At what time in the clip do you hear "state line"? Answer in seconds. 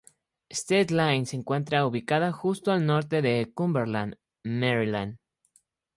0.51-1.27